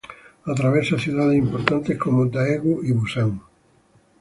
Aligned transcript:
Atraviesa 0.51 0.97
ciudades 1.05 1.37
importantes 1.43 1.95
como 2.03 2.25
Daegu 2.25 2.73
y 2.89 2.91
Busán. 2.97 3.31